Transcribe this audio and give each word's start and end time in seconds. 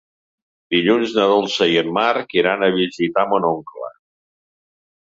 Dilluns 0.75 1.13
na 1.17 1.27
Dolça 1.33 1.67
i 1.75 1.79
en 1.83 1.93
Marc 1.99 2.35
iran 2.41 2.65
a 2.65 2.73
visitar 2.81 3.29
mon 3.35 3.49
oncle. 3.53 3.97